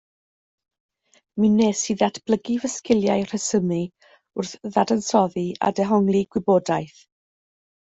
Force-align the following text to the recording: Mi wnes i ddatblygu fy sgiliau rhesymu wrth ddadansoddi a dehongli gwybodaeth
Mi 1.41 1.49
wnes 1.55 1.83
i 1.95 1.97
ddatblygu 1.99 2.57
fy 2.65 2.73
sgiliau 2.77 3.29
rhesymu 3.29 3.81
wrth 4.43 4.57
ddadansoddi 4.73 5.49
a 5.71 5.75
dehongli 5.83 6.27
gwybodaeth 6.35 7.09